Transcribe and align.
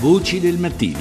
Voci 0.00 0.40
del 0.40 0.56
mattino. 0.56 0.98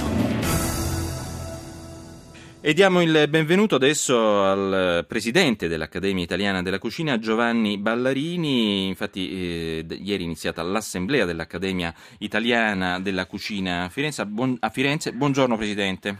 E 2.60 2.73
diamo 2.73 3.02
il 3.02 3.29
benvenuto 3.29 3.75
adesso 3.75 4.44
al 4.44 5.05
presidente 5.07 5.70
dell'Accademia 5.70 6.22
Italiana 6.22 6.62
della 6.62 6.79
Cucina, 6.79 7.18
Giovanni 7.18 7.78
Ballarini. 7.78 8.88
Infatti, 8.88 9.86
eh, 9.88 9.96
ieri 10.02 10.24
è 10.24 10.26
iniziata 10.26 10.62
l'Assemblea 10.64 11.24
dell'Accademia 11.24 11.94
Italiana 12.18 13.00
della 13.00 13.26
Cucina 13.26 13.84
a 13.84 13.90
Firenze. 13.90 14.26
Buon, 14.26 14.58
a 14.60 14.70
Firenze. 14.70 15.13
Buongiorno 15.13 15.56
Presidente. 15.56 16.18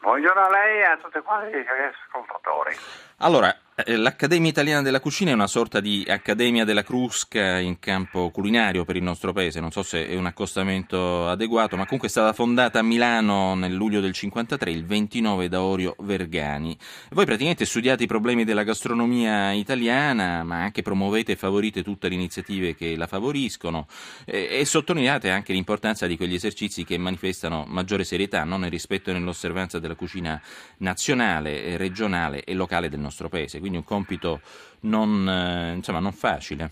Buongiorno 0.00 0.40
a 0.40 0.50
lei 0.50 0.80
e 0.80 0.82
a 0.82 0.96
tutti 0.96 1.20
quanti 1.20 1.56
gli 1.58 1.62
ascoltatori. 1.62 2.74
Allora, 3.18 3.54
L'Accademia 3.86 4.50
Italiana 4.50 4.82
della 4.82 5.00
Cucina 5.00 5.30
è 5.30 5.34
una 5.34 5.46
sorta 5.46 5.80
di 5.80 6.04
Accademia 6.08 6.64
della 6.64 6.82
Crusca 6.82 7.58
in 7.58 7.78
campo 7.78 8.30
culinario 8.30 8.84
per 8.84 8.96
il 8.96 9.02
nostro 9.02 9.32
paese, 9.32 9.60
non 9.60 9.70
so 9.70 9.82
se 9.82 10.08
è 10.08 10.16
un 10.16 10.26
accostamento 10.26 11.26
adeguato, 11.28 11.76
ma 11.76 11.84
comunque 11.84 12.08
è 12.08 12.10
stata 12.10 12.32
fondata 12.32 12.80
a 12.80 12.82
Milano 12.82 13.54
nel 13.54 13.72
luglio 13.72 14.00
del 14.00 14.12
53, 14.12 14.70
il 14.70 14.84
29 14.84 15.48
da 15.48 15.62
Orio 15.62 15.94
Vergani. 16.00 16.76
Voi 17.10 17.24
praticamente 17.24 17.64
studiate 17.64 18.04
i 18.04 18.06
problemi 18.06 18.44
della 18.44 18.64
gastronomia 18.64 19.52
italiana, 19.52 20.42
ma 20.42 20.62
anche 20.62 20.82
promuovete 20.82 21.32
e 21.32 21.36
favorite 21.36 21.82
tutte 21.82 22.08
le 22.08 22.14
iniziative 22.14 22.74
che 22.74 22.96
la 22.96 23.06
favoriscono 23.06 23.86
e, 24.24 24.48
e 24.50 24.64
sottolineate 24.64 25.30
anche 25.30 25.52
l'importanza 25.52 26.06
di 26.06 26.16
quegli 26.16 26.34
esercizi 26.34 26.84
che 26.84 26.98
manifestano 26.98 27.64
maggiore 27.68 28.04
serietà 28.04 28.44
no? 28.44 28.56
nel 28.56 28.70
rispetto 28.70 29.10
e 29.10 29.12
nell'osservanza 29.12 29.78
della 29.78 29.94
cucina 29.94 30.40
nazionale, 30.78 31.76
regionale 31.76 32.44
e 32.44 32.54
locale 32.54 32.88
del 32.88 33.00
nostro 33.00 33.28
paese. 33.28 33.58
Quindi 33.60 33.69
quindi 33.70 33.76
un 33.78 33.84
compito 33.84 34.40
non, 34.80 35.28
eh, 35.28 35.74
insomma, 35.74 36.00
non 36.00 36.12
facile. 36.12 36.70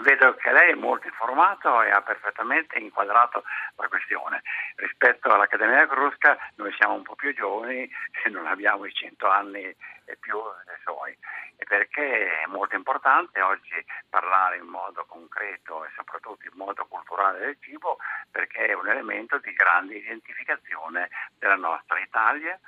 Vedo 0.00 0.34
che 0.34 0.50
lei 0.50 0.72
è 0.72 0.74
molto 0.74 1.06
informato 1.06 1.82
e 1.82 1.90
ha 1.90 2.00
perfettamente 2.00 2.78
inquadrato 2.78 3.44
la 3.76 3.86
questione. 3.86 4.42
Rispetto 4.76 5.28
all'Accademia 5.28 5.86
Crusca 5.86 6.38
noi 6.56 6.72
siamo 6.72 6.94
un 6.94 7.02
po' 7.02 7.14
più 7.14 7.34
giovani 7.34 7.88
e 8.24 8.30
non 8.30 8.46
abbiamo 8.46 8.86
i 8.86 8.92
100 8.92 9.28
anni 9.28 9.62
e 9.62 10.16
più 10.18 10.36
dei 10.64 10.76
suoi. 10.82 11.16
Perché 11.68 12.40
è 12.40 12.46
molto 12.46 12.74
importante 12.74 13.42
oggi 13.42 13.84
parlare 14.08 14.56
in 14.56 14.66
modo 14.66 15.04
concreto 15.06 15.84
e 15.84 15.90
soprattutto 15.94 16.46
in 16.46 16.56
modo 16.56 16.86
culturale 16.86 17.38
del 17.38 17.56
cibo 17.60 17.98
perché 18.30 18.66
è 18.66 18.72
un 18.72 18.88
elemento 18.88 19.38
di 19.38 19.52
grande 19.52 19.96
identificazione 19.96 21.10
della 21.38 21.56
nostra 21.56 22.00
Italia 22.00 22.58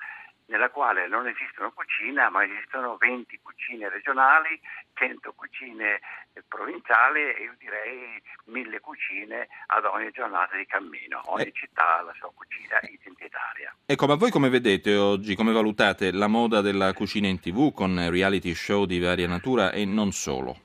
nella 0.52 0.68
quale 0.68 1.08
non 1.08 1.26
esistono 1.26 1.72
cucine, 1.72 2.28
ma 2.28 2.44
esistono 2.44 2.98
20 2.98 3.40
cucine 3.42 3.88
regionali, 3.88 4.60
100 4.92 5.32
cucine 5.32 6.00
provinciali 6.46 7.20
e 7.20 7.42
io 7.44 7.54
direi 7.58 8.22
1000 8.44 8.80
cucine 8.80 9.48
ad 9.68 9.86
ogni 9.86 10.10
giornata 10.10 10.54
di 10.54 10.66
cammino. 10.66 11.22
Ogni 11.24 11.44
eh. 11.44 11.52
città 11.52 11.98
ha 11.98 12.02
la 12.02 12.12
sua 12.18 12.30
cucina 12.34 12.78
identitaria. 12.82 13.74
Ecco, 13.86 14.06
ma 14.06 14.14
voi 14.14 14.30
come 14.30 14.50
vedete 14.50 14.94
oggi, 14.94 15.34
come 15.34 15.52
valutate 15.52 16.12
la 16.12 16.26
moda 16.26 16.60
della 16.60 16.92
cucina 16.92 17.28
in 17.28 17.40
tv 17.40 17.72
con 17.72 18.10
reality 18.10 18.52
show 18.54 18.84
di 18.84 19.00
varia 19.00 19.26
natura 19.26 19.72
e 19.72 19.86
non 19.86 20.12
solo? 20.12 20.60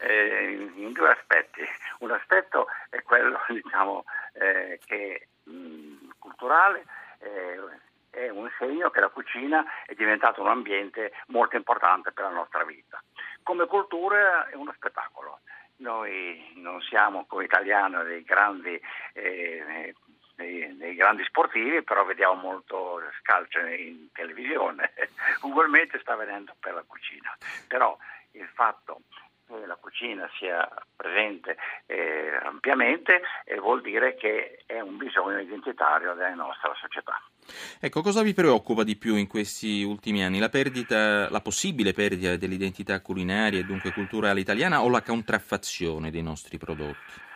Eh, 0.00 0.70
in 0.74 0.92
due 0.92 1.10
aspetti. 1.10 1.60
Un 2.00 2.10
aspetto 2.10 2.66
è 2.90 3.00
quello 3.02 3.38
diciamo, 3.48 4.04
eh, 4.32 4.80
che, 4.84 5.28
mh, 5.44 6.08
culturale, 6.18 6.84
eh, 7.20 7.86
è 8.18 8.28
un 8.30 8.50
segno 8.58 8.90
che 8.90 9.00
la 9.00 9.08
cucina 9.08 9.64
è 9.86 9.94
diventata 9.94 10.40
un 10.40 10.48
ambiente 10.48 11.12
molto 11.28 11.56
importante 11.56 12.12
per 12.12 12.24
la 12.24 12.30
nostra 12.30 12.64
vita. 12.64 13.02
Come 13.42 13.66
cultura 13.66 14.48
è 14.48 14.54
uno 14.54 14.72
spettacolo. 14.74 15.40
Noi 15.76 16.52
non 16.56 16.80
siamo 16.82 17.24
come 17.26 17.44
italiani 17.44 18.02
dei 18.04 18.24
grandi, 18.24 18.80
eh, 19.12 19.94
dei, 20.34 20.76
dei 20.76 20.94
grandi 20.96 21.22
sportivi, 21.24 21.82
però 21.82 22.04
vediamo 22.04 22.34
molto 22.34 23.00
scalcio 23.20 23.60
in 23.60 24.10
televisione. 24.12 24.92
Ugualmente 25.42 26.00
sta 26.00 26.14
avvenendo 26.14 26.54
per 26.58 26.74
la 26.74 26.84
cucina. 26.84 27.36
Però 27.68 27.96
il 28.32 28.48
fatto 28.54 29.02
che 29.56 29.66
la 29.66 29.76
cucina 29.76 30.28
sia 30.38 30.68
presente 30.94 31.56
eh, 31.86 32.38
ampiamente 32.42 33.22
eh, 33.44 33.58
vuol 33.58 33.80
dire 33.80 34.14
che 34.14 34.62
è 34.66 34.80
un 34.80 34.96
bisogno 34.98 35.38
identitario 35.40 36.14
della 36.14 36.34
nostra 36.34 36.72
società. 36.74 37.20
Ecco, 37.80 38.02
cosa 38.02 38.22
vi 38.22 38.34
preoccupa 38.34 38.84
di 38.84 38.96
più 38.96 39.14
in 39.16 39.26
questi 39.26 39.82
ultimi 39.82 40.22
anni? 40.22 40.38
La, 40.38 40.50
perdita, 40.50 41.30
la 41.30 41.40
possibile 41.40 41.94
perdita 41.94 42.36
dell'identità 42.36 43.00
culinaria 43.00 43.58
e 43.58 43.64
dunque 43.64 43.92
culturale 43.92 44.40
italiana 44.40 44.82
o 44.82 44.90
la 44.90 45.02
contraffazione 45.02 46.10
dei 46.10 46.22
nostri 46.22 46.58
prodotti? 46.58 47.26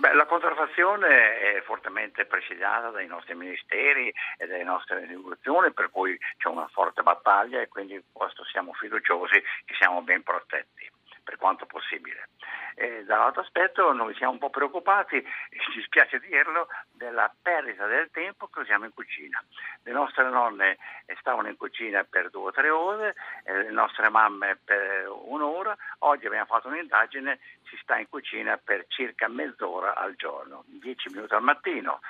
Beh, 0.00 0.14
la 0.14 0.24
contraffazione 0.24 1.38
è 1.40 1.62
fortemente 1.66 2.24
presidiata 2.24 2.88
dai 2.88 3.06
nostri 3.06 3.34
ministeri 3.34 4.10
e 4.38 4.46
dalle 4.46 4.64
nostre 4.64 5.02
istituzioni, 5.02 5.72
per 5.72 5.90
cui 5.90 6.18
c'è 6.38 6.48
una 6.48 6.66
forte 6.68 7.02
battaglia 7.02 7.60
e 7.60 7.68
quindi 7.68 8.02
questo 8.10 8.42
siamo 8.46 8.72
fiduciosi 8.72 9.42
che 9.66 9.74
siamo 9.78 10.00
ben 10.00 10.22
protetti 10.22 10.90
per 11.30 11.38
quanto 11.38 11.64
possibile. 11.64 12.30
E 12.74 13.04
dall'altro 13.04 13.42
aspetto 13.42 13.92
noi 13.92 14.14
siamo 14.16 14.32
un 14.32 14.38
po' 14.38 14.50
preoccupati, 14.50 15.22
ci 15.72 15.80
spiace 15.82 16.18
dirlo, 16.18 16.66
della 16.90 17.32
perdita 17.40 17.86
del 17.86 18.10
tempo 18.10 18.48
che 18.48 18.60
usiamo 18.60 18.84
in 18.84 18.92
cucina. 18.92 19.40
Le 19.84 19.92
nostre 19.92 20.28
nonne 20.28 20.78
stavano 21.20 21.48
in 21.48 21.56
cucina 21.56 22.02
per 22.02 22.30
due 22.30 22.48
o 22.48 22.50
tre 22.50 22.68
ore, 22.68 23.14
le 23.44 23.70
nostre 23.70 24.08
mamme 24.08 24.58
per 24.64 25.08
un'ora, 25.08 25.76
oggi 25.98 26.26
abbiamo 26.26 26.46
fatto 26.46 26.66
un'indagine, 26.66 27.38
si 27.68 27.78
sta 27.80 27.96
in 27.96 28.08
cucina 28.08 28.56
per 28.56 28.86
circa 28.88 29.28
mezz'ora 29.28 29.94
al 29.94 30.16
giorno, 30.16 30.64
10 30.66 31.10
minuti 31.10 31.34
al 31.34 31.42
mattino, 31.42 32.00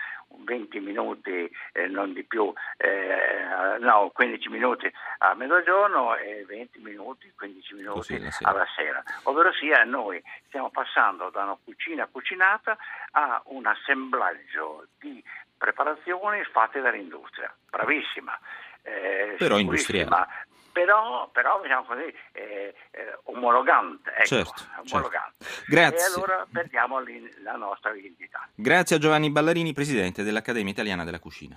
20 0.44 0.80
minuti, 0.80 1.50
eh, 1.72 1.86
non 1.86 2.12
di 2.12 2.24
più, 2.24 2.52
eh, 2.76 3.78
no, 3.80 4.10
15 4.12 4.48
minuti 4.48 4.90
a 5.18 5.34
mezzogiorno 5.34 6.16
e 6.16 6.44
20 6.46 6.78
minuti, 6.80 7.32
15 7.36 7.74
minuti 7.74 8.18
Così, 8.18 8.38
alla 8.42 8.66
sera. 8.74 9.02
Ovvero 9.24 9.52
sia 9.52 9.84
noi 9.84 10.22
stiamo 10.46 10.70
passando 10.70 11.30
da 11.30 11.44
una 11.44 11.58
cucina 11.62 12.06
cucinata 12.06 12.76
a 13.12 13.42
un 13.46 13.66
assemblaggio 13.66 14.86
di 14.98 15.22
preparazioni 15.56 16.42
fatte 16.44 16.80
dall'industria. 16.80 17.54
Bravissima. 17.68 18.38
Eh, 18.82 19.34
Però 19.36 19.58
industriale 19.58 20.48
però, 20.72 21.28
però 21.32 21.60
diciamo 21.62 21.84
così, 21.84 22.14
eh, 22.32 22.74
eh, 22.90 23.18
omologante. 23.24 24.10
Ecco, 24.10 24.26
certo, 24.26 24.52
certo. 24.56 24.94
omologante. 24.94 25.44
Certo. 25.44 25.70
Grazie. 25.70 25.98
E 25.98 26.12
allora 26.14 26.46
perdiamo 26.50 26.98
la 27.42 27.56
nostra 27.56 27.94
identità. 27.94 28.48
Grazie 28.54 28.96
a 28.96 28.98
Giovanni 28.98 29.30
Ballarini, 29.30 29.72
Presidente 29.72 30.22
dell'Accademia 30.22 30.72
Italiana 30.72 31.04
della 31.04 31.18
Cucina. 31.18 31.48